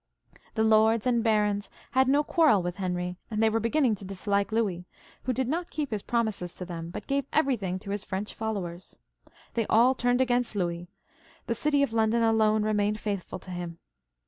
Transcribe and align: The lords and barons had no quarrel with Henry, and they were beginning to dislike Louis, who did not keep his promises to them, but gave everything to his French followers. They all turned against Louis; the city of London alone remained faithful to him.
The 0.55 0.63
lords 0.63 1.05
and 1.05 1.23
barons 1.23 1.69
had 1.91 2.07
no 2.07 2.23
quarrel 2.23 2.63
with 2.63 2.77
Henry, 2.77 3.17
and 3.29 3.39
they 3.39 3.51
were 3.51 3.59
beginning 3.59 3.93
to 3.97 4.03
dislike 4.03 4.51
Louis, 4.51 4.87
who 5.25 5.31
did 5.31 5.47
not 5.47 5.69
keep 5.69 5.91
his 5.91 6.01
promises 6.01 6.55
to 6.55 6.65
them, 6.65 6.89
but 6.89 7.05
gave 7.05 7.27
everything 7.31 7.77
to 7.77 7.91
his 7.91 8.03
French 8.03 8.33
followers. 8.33 8.97
They 9.53 9.67
all 9.67 9.93
turned 9.93 10.19
against 10.19 10.55
Louis; 10.55 10.87
the 11.45 11.53
city 11.53 11.83
of 11.83 11.93
London 11.93 12.23
alone 12.23 12.63
remained 12.63 12.99
faithful 12.99 13.37
to 13.37 13.51
him. 13.51 13.77